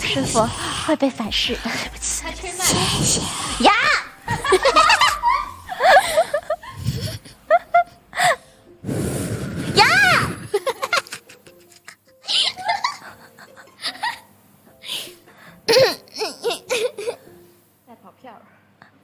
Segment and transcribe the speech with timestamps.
[0.00, 0.48] 师傅
[0.86, 1.54] 会被反噬。
[1.62, 2.24] 对不起
[2.64, 3.20] 谢谢
[3.64, 3.72] 呀。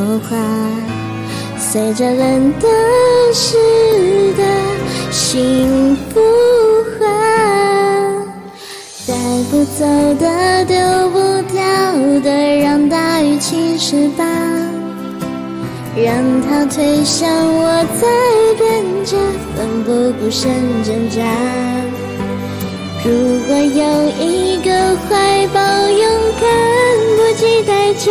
[0.00, 0.34] 说话，
[1.58, 2.66] 随着冷的
[3.34, 3.58] 湿
[4.32, 4.42] 的
[5.10, 6.20] 心不
[6.98, 7.06] 换，
[9.06, 9.14] 带
[9.50, 9.84] 不走
[10.14, 10.74] 的丢
[11.10, 11.18] 不
[11.52, 11.62] 掉
[12.22, 12.30] 的，
[12.62, 14.24] 让大雨侵蚀吧，
[15.94, 18.08] 让它推向我，在
[18.56, 19.18] 变着
[19.54, 20.50] 奋不顾身
[20.82, 21.20] 挣扎。
[23.04, 26.48] 如果有一个怀抱，勇敢
[27.18, 28.10] 不计代价。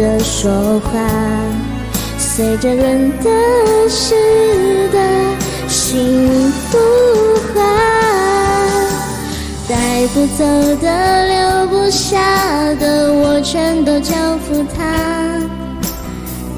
[0.00, 0.98] 的说话，
[2.16, 3.30] 随着人的
[3.86, 4.98] 事的
[5.68, 6.78] 心不
[7.52, 7.60] 化。
[9.68, 10.44] 带不走
[10.80, 12.18] 的，留不下
[12.80, 15.38] 的，我全都交付他，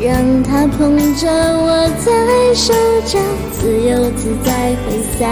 [0.01, 2.73] 让他捧着我在手
[3.05, 3.21] 掌，
[3.51, 5.27] 自由自在挥洒。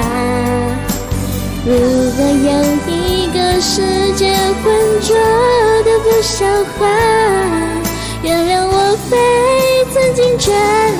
[1.65, 1.71] 如
[2.17, 2.51] 果有
[2.93, 3.81] 一个世
[4.17, 4.35] 界
[4.65, 5.15] 浑浊
[5.85, 6.89] 的不像话，
[8.23, 9.17] 原谅我非
[9.95, 11.00] 曾经眷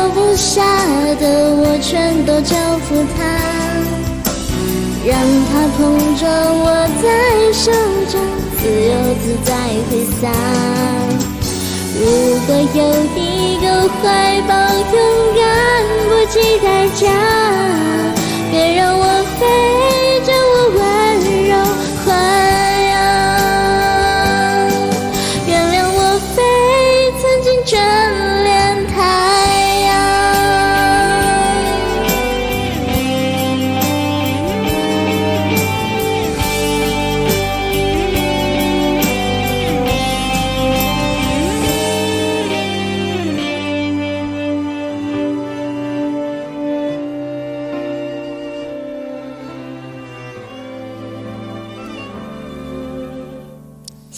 [2.43, 3.23] 交付他，
[5.05, 5.11] 让
[5.51, 5.79] 他捧
[6.17, 6.65] 着我
[7.01, 7.05] 在
[7.53, 7.71] 手
[8.07, 8.13] 掌，
[8.57, 9.49] 自由自在
[9.89, 10.21] 挥洒。
[11.99, 12.01] 如
[12.47, 12.79] 果有
[13.15, 13.19] 一
[13.61, 13.65] 个
[14.01, 14.03] 怀
[14.47, 14.49] 抱，
[14.93, 14.97] 勇
[15.35, 15.39] 敢
[16.09, 17.01] 不计代价，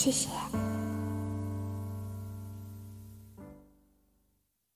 [0.04, 0.73] 谢谢。